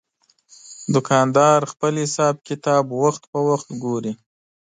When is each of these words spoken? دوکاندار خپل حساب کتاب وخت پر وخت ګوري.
دوکاندار 0.93 1.59
خپل 1.71 1.93
حساب 2.03 2.35
کتاب 2.49 2.85
وخت 3.03 3.23
پر 3.31 3.41
وخت 3.51 3.69
ګوري. 3.83 4.11